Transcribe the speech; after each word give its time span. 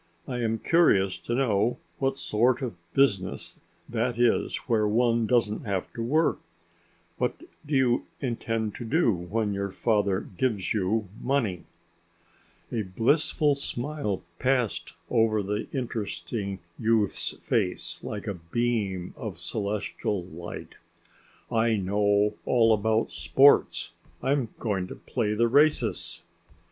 "I 0.27 0.39
am 0.39 0.57
curious 0.57 1.19
to 1.19 1.35
know 1.35 1.77
what 1.99 2.17
sort 2.17 2.63
of 2.63 2.73
business 2.95 3.59
that 3.87 4.17
is 4.17 4.55
where 4.65 4.87
one 4.87 5.27
doesn't 5.27 5.63
have 5.67 5.93
to 5.93 6.01
work. 6.01 6.39
What 7.19 7.37
do 7.67 7.75
you 7.75 8.07
intend 8.19 8.73
to 8.77 8.83
do 8.83 9.13
when 9.13 9.53
your 9.53 9.69
father 9.69 10.21
gives 10.21 10.73
you 10.73 11.07
money?" 11.21 11.65
A 12.71 12.81
blissful 12.81 13.53
smile 13.53 14.23
passed 14.39 14.93
over 15.11 15.43
the 15.43 15.67
interesting 15.71 16.57
youth's 16.79 17.37
face 17.37 17.99
like 18.03 18.25
a 18.25 18.33
beam 18.33 19.13
of 19.15 19.37
celestial 19.37 20.23
light. 20.25 20.77
"I 21.51 21.75
know 21.75 22.33
all 22.47 22.73
about 22.73 23.11
sports. 23.11 23.91
I'm 24.23 24.49
going 24.57 24.87
to 24.87 24.95
play 24.95 25.35
the 25.35 25.47
races!" 25.47 26.23